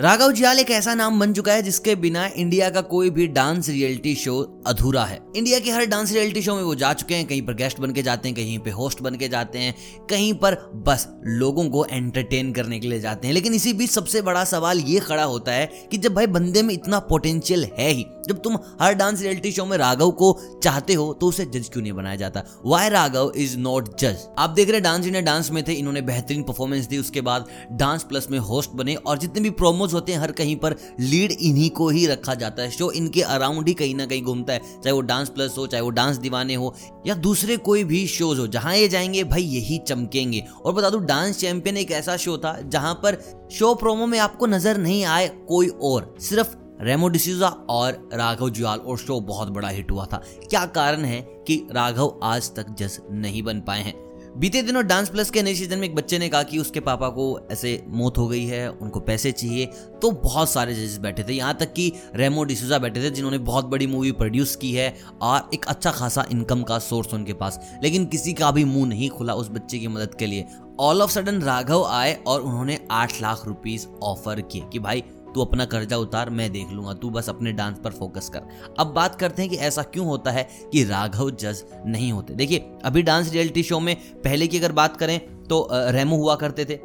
राघव 0.00 0.32
जियाल 0.32 0.58
एक 0.58 0.70
ऐसा 0.70 0.92
नाम 0.94 1.20
बन 1.20 1.32
चुका 1.32 1.52
है 1.52 1.62
जिसके 1.62 1.94
बिना 1.94 2.26
इंडिया 2.26 2.70
का 2.70 2.80
कोई 2.82 3.10
भी 3.10 3.26
डांस 3.26 3.68
रियलिटी 3.68 4.14
शो 4.14 4.62
अधूरा 4.66 5.04
है। 5.04 5.20
इंडिया 5.36 5.58
के 5.58 5.70
हर 5.70 5.84
डांस 5.86 6.12
रियलिटी 6.12 6.42
शो 6.42 6.54
में 6.54 6.62
वो 6.62 6.74
जा 6.74 6.92
चुके 6.92 7.14
हैं, 7.14 7.26
कहीं 7.26 7.42
पर 7.42 7.54
गेस्ट 7.54 7.80
बन 7.80 7.92
के 7.92 8.02
जाते 8.02 8.28
हैं, 8.28 8.36
कहीं 8.36 8.58
पे 8.58 8.70
होस्ट 8.70 9.02
बन 9.02 9.14
के 9.14 9.28
जाते 9.28 9.58
हैं, 9.58 9.74
कहीं 10.10 10.32
पर 10.34 10.54
बस 10.86 11.06
लोगों 11.24 11.68
को 11.70 11.84
एंटरटेन 11.84 12.52
करने 12.52 12.78
के 12.80 12.88
लिए 12.88 13.00
जाते 13.00 13.26
हैं। 13.26 13.34
लेकिन 13.34 13.54
इसी 13.54 13.72
बीच 13.72 13.90
सबसे 13.90 14.22
बड़ा 14.22 14.44
सवाल 14.44 14.78
ये 14.78 14.98
खड़ा 15.00 15.24
होता 15.24 15.52
है 15.52 15.66
कि 15.90 15.98
जब 15.98 16.14
भाई 16.14 16.26
बंदे 16.26 16.62
में 16.62 16.74
इतना 16.74 16.98
पोटेंशियल 16.98 17.64
है 17.78 17.90
ही, 17.90 18.06
जब 18.28 18.40
तुम 18.42 18.58
हर 18.80 18.94
डांस 18.94 19.22
रियलिटी 19.22 19.52
शो 19.52 19.64
में 19.64 19.76
राघव 19.78 20.10
को 20.10 20.60
चाहते 20.62 20.94
हो 20.94 21.12
तो 21.12 21.26
उसे 21.26 21.44
जज 21.46 21.68
क्यों 21.68 21.82
नहीं 21.82 21.92
बनाया 21.92 22.16
जाता? 22.16 22.42
वाई 22.66 22.88
राघव 22.88 23.32
इज़ 23.36 23.56
नॉट 23.58 23.98
जज 24.00 24.26
आप 24.38 24.50
देख 24.50 24.70
रहे 24.70 24.80
डांस 24.80 25.06
इंडिया 25.06 25.22
डांस 25.22 25.50
में 25.50 25.62
थे, 25.68 25.72
इन्होंने 25.72 26.02
बेहतरीन 26.02 26.42
परफॉर्मेंस 26.42 26.86
दी, 26.86 26.98
उसके 26.98 27.20
बाद 27.20 27.46
डांस 27.72 28.02
प्लस 28.02 28.28
में 28.30 28.38
होस्ट 28.40 28.70
बने, 28.70 28.94
और 28.94 29.18
जितने 29.18 29.40
भी 29.40 29.50
प्रोमोज 29.84 29.94
होते 29.94 30.12
हैं, 30.12 30.18
हर 30.20 30.32
कहीं 30.32 30.56
पर 30.56 30.76
लीड 31.00 31.32
इन्हीं 31.32 31.70
को 31.70 31.88
ही 31.88 32.06
रखा 32.06 32.34
जाता 32.34 32.62
है। 32.62 32.70
शो 32.70 32.90
इनके 32.90 33.22
अराउंड 33.22 33.68
ही 33.68 33.74
कहीं 33.74 33.94
ना 33.94 34.06
कहीं 34.06 34.22
घूमता 34.22 34.52
है, 34.52 34.58
चाहे 34.58 34.92
वो 34.92 35.00
डांस 35.00 35.28
प्लस 35.28 35.54
हो, 35.58 35.66
चाहे 35.66 35.82
वो 35.82 35.90
डांस 35.90 36.16
दीवाने 36.16 36.54
हो, 36.54 36.74
या 37.06 37.14
दूसरे 37.14 37.56
कोई 37.56 37.84
भी 37.84 38.06
शोज़ 38.06 38.40
हो, 38.40 38.46
जहाँ 38.46 38.76
ये 38.76 38.88
जाएँगे, 38.88 39.24
भाई 39.24 39.42
यही 39.42 39.78
चमकेंगे। 39.78 40.44
और 40.64 40.72
बता 40.72 40.90
दू 40.90 40.98
डांस 40.98 41.38
चैंपियन 41.38 41.76
एक 41.76 41.90
ऐसा 41.90 42.16
शो 42.16 42.38
था, 42.38 42.60
जहाँ 42.62 42.94
पर 42.94 43.22
शो 43.52 43.74
प्रोमो 43.74 44.06
में 44.06 44.18
आपको 44.18 44.46
नज़र 44.46 44.78
नहीं 44.78 45.04
आए 45.04 45.28
कोई 45.48 45.68
और, 45.68 46.14
सिर्फ़ 46.20 46.56
रेमो 46.80 47.08
डिसूजा 47.08 47.48
और 47.48 48.08
राघव 48.14 48.50
जुआल 48.50 48.78
और 48.78 48.98
शो 48.98 49.20
बहुत 49.20 49.48
बड़ा 49.48 49.68
हिट 49.68 49.90
हुआ 49.90 50.06
था। 50.06 50.22
क्या 50.50 50.64
कारण 50.66 51.04
है 51.04 51.20
कि 51.46 51.66
राघव 51.72 52.20
आज 52.22 52.50
तक 52.54 52.74
जज 52.78 52.98
नहीं 53.10 53.42
बन 53.42 53.60
पाए 53.60 53.82
हैं? 53.82 53.94
बीते 54.36 54.60
दिनों 54.62 54.86
डांस 54.86 55.08
प्लस 55.08 55.28
के 55.30 55.42
नए 55.42 55.54
सीज़न 55.54 55.78
में 55.78 55.86
एक 55.86 55.94
बच्चे 55.94 56.18
ने 56.18 56.28
कहा 56.28 56.42
कि 56.42 56.58
उसके 56.58 56.80
पापा 56.80 57.08
को 57.08 57.26
ऐसे 57.52 57.82
मौत 57.88 58.16
हो 58.18 58.26
गई 58.28 58.44
है, 58.44 58.68
उनको 58.70 59.00
पैसे 59.00 59.32
चाहिए 59.32 59.66
तो 60.02 60.10
बहुत 60.12 60.50
सारे 60.50 60.74
जजेस 60.74 60.96
बैठे 60.98 61.22
थे। 61.22 61.32
यहाँ 61.32 61.54
तक 61.54 61.72
कि 61.72 61.92
रेमो 62.14 62.44
डिसूजा 62.44 62.78
बैठे 62.78 63.02
थे, 63.02 63.10
जिन्होंने 63.10 63.38
बहुत 63.40 63.64
बड़ी 63.64 63.86
मूवी 63.86 64.12
प्रोड्यूस 64.12 64.56
की 64.56 64.72
है 64.72 64.94
और 65.22 65.50
एक 65.54 65.64
अच्छा 65.64 65.90
खासा 65.90 66.26
इनकम 66.32 66.62
का 66.62 66.78
सोर्स 66.80 67.14
उनके 67.14 67.32
पास। 67.34 67.60
लेकिन 67.82 68.06
किसी 68.06 68.32
का 68.32 68.50
भी 68.50 68.64
मुँह 68.64 68.88
नहीं 68.88 69.10
खुला 69.10 69.34
उस 69.34 69.50
बच्चे 69.50 69.78
की 69.78 69.88
मदद 69.88 70.14
के 70.14 70.26
लिए। 70.26 70.46
ऑल 70.80 71.02
ऑफ़ 71.02 71.10
सडन 71.10 71.40
राघव 71.42 71.84
आए 71.84 72.14
और 72.26 72.40
उन्होंने 72.40 72.78
आठ 72.90 73.20
लाख 73.22 73.46
रुपीज़ 73.46 73.86
ऑफ़र 74.02 74.40
किए 74.42 74.62
कि 74.72 74.78
भाई 74.78 75.04
तू 75.34 75.40
अपना 75.40 75.64
कर्जा 75.64 75.96
उतार, 75.96 76.30
मैं 76.30 76.50
देख 76.52 76.70
लूँगा। 76.70 76.92
तू 76.94 77.10
बस 77.10 77.28
अपने 77.28 77.52
डांस 77.52 77.78
पर 77.84 77.90
फोकस 77.90 78.28
कर। 78.28 78.74
अब 78.78 78.92
बात 78.94 79.14
करते 79.14 79.42
हैं 79.42 79.50
कि 79.50 79.56
ऐसा 79.58 79.82
क्यों 79.84 80.06
होता 80.06 80.30
है 80.30 80.48
कि 80.72 80.84
राघव 80.84 81.30
जज 81.32 81.64
नहीं 81.86 82.12
होते। 82.12 82.34
देखिए, 82.34 82.64
अभी 82.84 83.02
डांस 83.02 83.32
रियलिटी 83.32 83.62
शो 83.62 83.80
में 83.80 83.96
पहले 84.22 84.46
की 84.46 84.58
अगर 84.58 84.72
बात 84.72 84.96
करें 84.96 85.18
तो 85.44 85.68
रेमो 85.72 86.16
हुआ 86.16 86.34
करते 86.36 86.64
थे। 86.64 86.78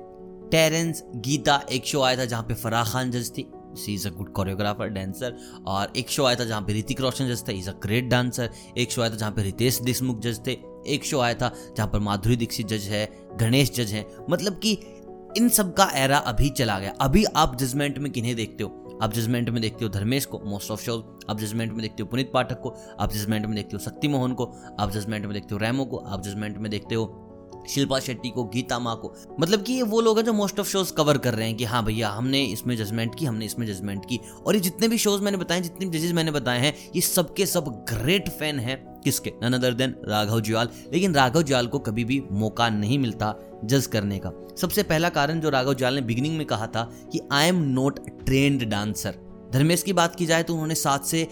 टेरेंस 0.51 1.03
गीता 1.17 1.61
एक 1.71 1.85
शो 1.85 2.01
आया 2.01 2.17
था 2.17 2.25
जहाँ 2.25 2.43
पे 2.43 2.53
फराह 2.53 2.83
खान 2.83 3.11
जज 3.11 3.31
थी। 3.31 3.49
She 3.77 3.93
is 3.93 4.07
a 4.07 4.11
good 4.11 4.31
choreographer 4.33 4.87
dancer 4.87 5.35
और 5.67 5.91
एक 5.97 6.09
शो 6.09 6.23
आया 6.25 6.35
था 6.35 6.45
जहाँ 6.45 6.61
पे 6.61 6.73
ऋतिक 6.73 7.01
रोशन 7.01 7.27
जज 7.27 7.47
था। 7.47 7.51
इज़ 7.51 7.69
अ 7.69 7.73
ग्रेट 7.83 8.07
डांसर 8.09 8.49
एक 8.77 8.91
शो 8.91 9.01
आया 9.01 9.11
था 9.11 9.15
जहाँ 9.15 9.31
पे 9.31 9.43
रितेश 9.43 9.79
देशमुख 9.81 10.19
जज 10.19 10.39
थे। 10.47 10.57
एक 10.87 11.05
शो 11.05 11.19
आया 11.19 11.33
था 11.33 11.51
जहाँ 11.77 11.87
पर 11.87 11.99
माधुरी 11.99 12.35
दीक्षित 12.35 12.67
जज 12.67 12.87
है, 12.87 13.05
गणेश 13.39 13.71
जज 13.71 13.91
है। 13.93 14.05
मतलब 14.29 14.53
कि 14.53 14.77
इन 15.37 15.49
सब 15.49 15.73
का 15.73 15.89
एरा 15.93 16.17
अभी 16.17 16.49
चला 16.49 16.79
गया। 16.79 16.93
अभी 17.01 17.23
आप 17.23 17.57
जजमेंट 17.57 17.97
में 17.97 18.11
किन्हें 18.11 18.35
देखते 18.35 18.63
हो? 18.63 18.99
आप 19.03 19.13
जजमेंट 19.13 19.49
में 19.49 19.61
देखते 19.61 19.85
हो 19.85 19.91
धर्मेश 19.91 20.25
को 20.25 20.39
मोस्ट 20.39 20.71
ऑफ़ 20.71 20.81
शोज़ 20.81 21.31
आप 21.31 21.39
जजमेंट 21.39 21.71
में 21.71 21.81
देखते 21.81 22.03
हो 22.03 22.09
पुनीत 22.09 22.31
पाठक 22.33 22.59
को, 22.61 22.75
आप 22.99 23.11
जजमेंट 23.11 23.45
में 23.45 23.55
देखते 23.55 23.75
हो 23.75 23.79
शक्ति 23.79 24.07
मोहन 24.07 24.33
को, 24.33 24.53
आप 24.79 24.91
जजमेंट 24.91 25.25
में 25.25 25.33
देखते 25.33 25.55
हो 25.55 25.59
रैमो 25.61 25.85
को, 25.85 25.97
आप 25.97 26.21
जजमेंट 26.21 26.57
में 26.57 26.71
देखते 26.71 26.95
हो 26.95 27.28
शिल्पा 27.67 27.99
शेट्टी 27.99 28.29
को, 28.29 28.43
गीता 28.43 28.79
माँ 28.79 28.95
को। 28.95 29.13
मतलब 29.39 29.63
कि 29.63 29.73
ये 29.73 29.81
वो 29.81 30.01
लोग 30.01 30.17
हैं 30.17 30.25
जो 30.25 30.33
मोस्ट 30.33 30.59
ऑफ़ 30.59 30.67
शोज़ 30.67 30.93
कवर 30.93 31.17
कर 31.17 31.33
रहे 31.33 31.47
हैं 31.47 31.57
कि 31.57 31.63
हाँ 31.63 31.85
भैया, 31.85 32.09
हमने 32.09 32.43
इसमें 32.43 32.77
जजमेंट 32.77 33.15
की, 33.15 33.25
हमने 33.25 33.45
इसमें 33.45 33.67
जजमेंट 33.67 34.05
की। 34.05 34.19
और 34.47 34.55
ये 34.55 34.61
जितने 34.61 34.87
भी 34.87 34.97
शोज़ 34.97 35.21
मैंने 35.21 35.37
बताए, 35.37 35.61
जितने 35.61 35.85
भी 35.85 35.99
जजेस 35.99 36.11
मैंने 36.11 36.31
बताए 36.31 36.59
हैं, 36.59 36.73
ये 36.95 37.01
सबके 37.01 37.45
सब 37.45 37.85
ग्रेट 37.89 38.29
फ़ैन 38.29 38.59
हैं। 38.59 38.77
किसके? 38.99 39.33
None 39.43 39.53
other 39.53 39.73
than 39.73 39.95
Raghav 40.07 40.39
Juyal 40.41 40.69
लेकिन 40.93 41.13
राघव 41.13 41.41
जुआल 41.41 41.67
को 41.67 41.79
कभी 41.79 42.03
भी 42.05 42.23
मौका 42.31 42.69
नहीं 42.69 42.99
मिलता 42.99 43.35
जज 43.65 43.85
करने 43.85 44.19
का। 44.19 44.31
सबसे 44.61 44.83
पहला 44.83 45.09
कारण 45.09 45.39
जो 45.39 45.49
राघव 45.49 45.73
जुआल 45.73 45.95
ने 45.95 46.01
बिगिनिंग 46.01 46.37
में 46.37 46.45
कहा 46.47 46.67
था 46.67 46.83
कि 47.11 47.19
I 47.31 47.47
am 47.47 47.61
not 47.63 47.99
trained 48.25 48.63
dancer 48.63 49.15
Dharmesh 49.53 49.83
की 49.83 49.93
बात 49.93 50.15
की 50.15 50.25
जाए 50.25 50.43
तो 50.43 50.53
उन्होंने 50.53 50.75
सात 50.75 51.05
से 51.05 51.27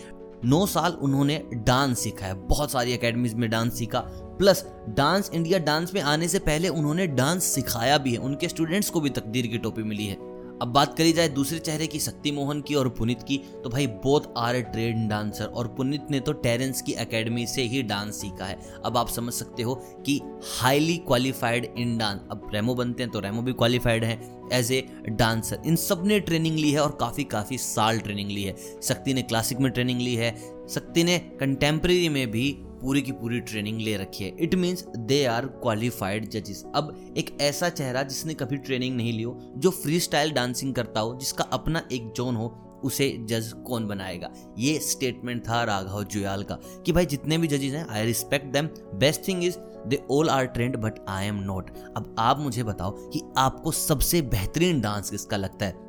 नौ 0.45 0.65
साल 0.65 0.91
उन्होंने 0.91 1.43
डांस 1.53 1.99
सीखा 1.99 2.25
है। 2.25 2.33
बहुत 2.47 2.71
सारी 2.71 2.93
अकेडमीज 2.93 3.33
में 3.33 3.49
डांस 3.49 3.77
सीखा। 3.79 3.99
प्लस 4.39 4.65
डांस 4.89 5.31
इंडिया 5.33 5.59
डांस 5.59 5.93
में 5.93 6.01
आने 6.01 6.27
से 6.27 6.39
पहले 6.39 6.69
उन्होंने 6.69 7.07
डांस 7.07 7.43
सिखाया 7.43 7.97
भी 7.97 8.11
है। 8.11 8.17
उनके 8.17 8.47
स्टूडेंट्स 8.47 8.89
को 8.89 9.01
भी 9.01 9.09
तकदीर 9.09 9.47
की 9.47 9.57
टोपी 9.57 9.83
मिली 9.83 10.05
है। 10.05 10.26
अब 10.61 10.67
बात 10.67 10.97
करी 10.97 11.11
जाए 11.13 11.29
दूसरे 11.29 11.59
चेहरे 11.59 11.87
की 11.87 11.99
शक्ति 11.99 12.31
मोहन 12.31 12.61
की 12.61 12.75
और 12.75 12.89
पुनित 12.89 13.23
की 13.23 13.37
तो 13.63 13.69
भाई 13.69 13.87
both 14.03 14.21
are 14.37 14.55
a 14.55 14.61
train 14.61 15.07
dancer 15.07 15.45
और 15.45 15.67
पुनित 15.67 16.07
ने 16.11 16.19
तो 16.19 16.33
टेरेंस 16.33 16.81
की 16.81 16.91
एकेडमी 16.91 17.45
से 17.47 17.61
ही 17.61 17.81
डांस 17.83 18.21
सीखा 18.21 18.45
है। 18.45 18.57
अब 18.85 18.97
आप 18.97 19.09
समझ 19.09 19.33
सकते 19.33 19.63
हो 19.63 19.75
कि 20.05 20.19
हाईली 20.59 20.97
क्वालिफाइड 20.97 21.73
इन 21.77 21.97
डांस 21.97 22.21
अब 22.31 22.49
रेमो 22.53 22.75
बनते 22.75 23.03
हैं 23.03 23.11
तो 23.11 23.19
रेमो 23.19 23.41
भी 23.41 23.53
क्वालिफाइड 23.53 24.03
है 24.03 24.19
एज 24.53 24.71
ए 24.71 24.81
डांसर 25.09 25.61
इन 25.65 25.75
सबने 25.75 26.19
ट्रेनिंग 26.19 26.57
ली 26.57 26.71
है 26.71 26.79
और 26.79 26.97
काफ़ी 26.99 27.23
काफ़ी 27.23 27.57
साल 27.57 27.99
ट्रेनिंग 27.99 28.31
ली 28.31 28.43
है। 28.43 28.55
शक्ति 28.83 29.13
ने 29.13 29.21
क्लासिक 29.21 29.59
में 29.59 29.71
ट्रेनिंग 29.71 30.01
ली 30.01 30.15
है। 30.15 30.35
शक्ति 30.69 31.03
ने 31.03 31.17
कंटेम्प्रेरी 31.39 32.09
में 32.09 32.29
भी 32.31 32.51
पूरी 32.81 33.01
की 33.01 33.11
पूरी 33.11 33.39
ट्रेनिंग 33.39 33.81
ले 33.81 33.97
रखी 33.97 34.23
है। 34.23 34.35
It 34.39 34.55
means 34.55 34.85
they 34.97 35.25
are 35.25 35.45
qualified 35.45 36.29
जजेस 36.29 36.63
अब 36.75 37.13
एक 37.17 37.37
ऐसा 37.41 37.69
चेहरा 37.69 38.03
जिसने 38.03 38.33
कभी 38.33 38.57
ट्रेनिंग 38.57 38.95
नहीं 38.97 39.13
ली 39.13 39.23
हो, 39.23 39.39
जो 39.57 39.69
फ्री 39.69 39.99
स्टाइल 39.99 40.31
डांसिंग 40.31 40.75
करता 40.75 40.99
हो, 40.99 41.15
जिसका 41.15 41.43
अपना 41.43 41.87
एक 41.91 42.11
जोन 42.11 42.35
हो, 42.35 42.55
उसे 42.83 43.09
जज 43.21 43.51
कौन 43.67 43.87
बनाएगा? 43.87 44.29
ये 44.59 44.79
स्टेटमेंट 44.79 45.41
था 45.49 45.63
राघव 45.63 46.03
जुयाल 46.03 46.43
का, 46.43 46.55
कि 46.55 46.91
भाई 46.91 47.05
जितने 47.05 47.37
भी 47.37 47.47
जजेस 47.47 47.73
हैं 47.73 47.87
I 47.87 48.05
respect 48.05 48.45
them 48.45 48.67
best 48.95 49.27
thing 49.27 49.43
is 49.43 49.57
they 49.87 50.03
all 50.11 50.29
are 50.29 50.45
trained 50.45 50.77
but 50.77 50.93
I 51.09 51.25
am 51.25 51.35
not 51.35 51.71
अब 51.97 52.15
आप 52.19 52.39
मुझे 52.39 52.63
बताओ 52.63 52.91
कि 53.09 53.21
आपको 53.37 53.71
सबसे 53.71 54.21
बेहतरीन 54.21 54.81
डांस 54.81 55.09
किसका 55.09 55.37
लगता 55.37 55.65
है? 55.65 55.86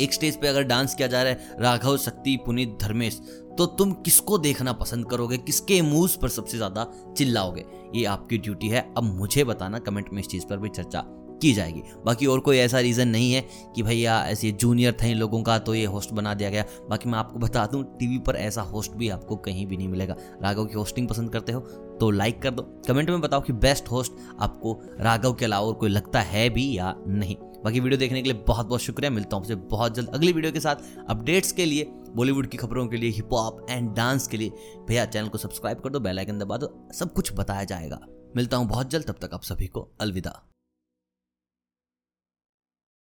एक 0.00 0.12
स्टेज 0.14 0.40
पे 0.40 0.48
अगर 0.48 0.62
डांस 0.62 0.94
किया 0.94 1.08
जा 1.08 1.22
रहा 1.22 1.32
है, 1.32 1.56
राघव, 1.60 1.96
शक्ति, 1.96 2.36
पुनीत, 2.36 2.76
धर्मेश 2.82 3.20
तो 3.58 3.66
तुम 3.66 3.92
किसको 3.94 4.36
देखना 4.38 4.72
पसंद 4.72 5.08
करोगे? 5.10 5.38
किसके 5.38 5.80
मूव 5.82 6.10
पर 6.22 6.28
सबसे 6.28 6.56
ज़्यादा 6.56 6.86
चिल्लाओगे? 7.16 7.64
ये 7.94 8.04
आपकी 8.04 8.38
ड्यूटी 8.38 8.68
है। 8.68 8.80
अब 8.96 9.02
मुझे 9.04 9.44
बताना 9.44 9.78
कमेंट 9.78 10.12
में 10.12 10.20
इस 10.20 10.28
चीज़ 10.28 10.46
पर 10.46 10.58
भी 10.58 10.68
चर्चा 10.68 11.00
की 11.42 11.52
जाएगी। 11.52 11.82
बाकी 12.04 12.26
और 12.26 12.40
कोई 12.40 12.58
ऐसा 12.58 12.80
रीज़न 12.80 13.08
नहीं 13.08 13.32
है 13.32 13.40
कि 13.76 13.82
भैया 13.82 14.20
ऐसे 14.26 14.50
जूनियर 14.52 14.96
थे 15.02 15.12
लोगों 15.14 15.42
का 15.42 15.58
तो 15.58 15.74
ये 15.74 15.84
होस्ट 15.86 16.12
बना 16.12 16.34
दिया 16.34 16.50
गया। 16.50 16.64
बाकी 16.90 17.08
मैं 17.08 17.18
आपको 17.18 17.38
बता 17.38 17.66
दूँ 17.66 17.82
टीवी 17.98 18.18
पर 18.18 18.36
ऐसा 18.36 18.62
होस्ट 18.62 18.92
भी 18.92 19.08
आपको 19.08 19.36
कहीं 19.38 19.66
भी 19.66 19.76
नहीं 19.76 19.88
मिलेगा। 19.88 20.16
राघव 20.42 20.64
की 20.64 20.74
होस्टिंग 20.74 21.08
पसंद 21.08 21.32
करते 21.32 21.52
हो 21.52 21.60
तो 22.00 22.10
लाइक 22.10 22.42
कर 22.42 22.50
दो। 22.50 22.62
कमेंट 22.88 23.10
में 23.10 23.20
बताओ 23.20 23.40
कि 23.40 23.52
बेस्ट 23.54 23.88
होस्ट 23.88 24.12
आपको 24.40 24.80
राघव 25.00 25.32
के 25.32 25.44
अलावा 25.44 25.66
और 25.66 25.74
कोई 25.74 25.90
लगता 25.90 26.20
है 26.22 26.48
भी 26.50 26.76
या 26.76 26.94
नहीं। 26.98 27.36
बाकी 27.64 27.80
वीडियो 27.80 27.98
देखने 27.98 28.22
के 28.22 28.32
लिए 28.32 28.42
बहुत 28.46 28.66
बहुत 28.66 28.80
शुक्रिया। 28.80 29.10
मिलता 29.10 29.36
हूँ 29.36 29.44
आपसे 29.44 29.54
बहुत 29.54 29.94
जल्द 29.94 30.08
अगली 30.08 30.32
वीडियो 30.32 30.52
के 30.52 30.60
साथ 30.60 30.76
अपडेट्स 31.08 31.52
के 31.52 31.64
लिए 31.64 31.84
बॉलीवुड 32.10 32.46
की 32.46 32.56
खबरों 32.56 32.86
के 32.86 32.96
लिए 32.96 33.10
हिप 33.10 33.32
हॉप 33.32 33.66
एंड 33.70 33.90
डांस 33.96 34.26
के 34.28 34.36
लिए। 34.36 34.50
भैया 34.88 35.04
चैनल 35.06 35.28
को 35.28 35.38
सब्सक्राइब 35.38 35.80
कर 35.80 35.90
दो 35.90 36.00
बेल 36.00 36.18
आइकन 36.18 36.38
दबा 36.38 36.56
दो, 36.56 36.74
सब 36.94 37.12
कुछ 37.12 37.32
बताया 37.34 37.64
जाएगा। 37.64 38.00
मिलता 38.36 38.56
हूँ 38.56 38.68
बहुत 38.68 38.90
जल्द, 38.90 39.06
तब 39.06 39.18
तक 39.20 39.34
आप 39.34 39.42
सभी 39.42 39.66
को 39.66 39.90
अलविदा। 40.00 40.49